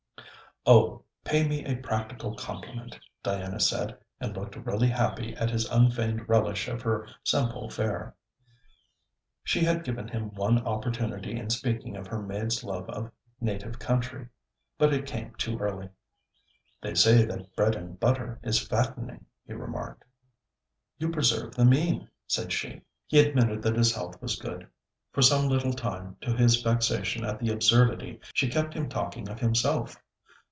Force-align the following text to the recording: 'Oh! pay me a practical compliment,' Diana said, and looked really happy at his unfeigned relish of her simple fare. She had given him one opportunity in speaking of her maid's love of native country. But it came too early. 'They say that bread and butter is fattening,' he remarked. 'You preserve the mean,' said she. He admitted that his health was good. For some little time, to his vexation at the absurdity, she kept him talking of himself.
'Oh! 0.67 1.05
pay 1.23 1.47
me 1.47 1.65
a 1.65 1.77
practical 1.77 2.35
compliment,' 2.35 2.99
Diana 3.23 3.59
said, 3.59 3.97
and 4.19 4.37
looked 4.37 4.55
really 4.55 4.89
happy 4.89 5.35
at 5.35 5.49
his 5.49 5.67
unfeigned 5.71 6.29
relish 6.29 6.67
of 6.67 6.83
her 6.83 7.07
simple 7.23 7.67
fare. 7.67 8.15
She 9.43 9.61
had 9.61 9.83
given 9.83 10.07
him 10.07 10.35
one 10.35 10.59
opportunity 10.63 11.35
in 11.35 11.49
speaking 11.49 11.95
of 11.97 12.05
her 12.05 12.21
maid's 12.21 12.63
love 12.63 12.87
of 12.91 13.11
native 13.39 13.79
country. 13.79 14.27
But 14.77 14.93
it 14.93 15.07
came 15.07 15.33
too 15.33 15.57
early. 15.57 15.89
'They 16.83 16.93
say 16.93 17.25
that 17.25 17.55
bread 17.55 17.73
and 17.73 17.99
butter 17.99 18.39
is 18.43 18.59
fattening,' 18.67 19.25
he 19.43 19.53
remarked. 19.53 20.03
'You 20.99 21.09
preserve 21.09 21.55
the 21.55 21.65
mean,' 21.65 22.07
said 22.27 22.53
she. 22.53 22.83
He 23.07 23.17
admitted 23.19 23.63
that 23.63 23.75
his 23.77 23.95
health 23.95 24.21
was 24.21 24.35
good. 24.37 24.67
For 25.11 25.23
some 25.23 25.47
little 25.49 25.73
time, 25.73 26.17
to 26.21 26.35
his 26.37 26.61
vexation 26.61 27.25
at 27.25 27.39
the 27.39 27.51
absurdity, 27.51 28.19
she 28.35 28.47
kept 28.47 28.75
him 28.75 28.89
talking 28.89 29.27
of 29.27 29.39
himself. 29.39 29.97